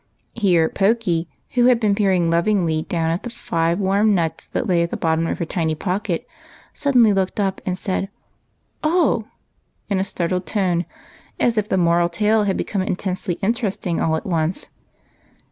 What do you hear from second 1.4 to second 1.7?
who